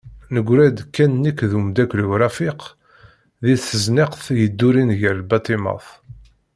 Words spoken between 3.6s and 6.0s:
tezniqt yeddurin gar lbaṭimat.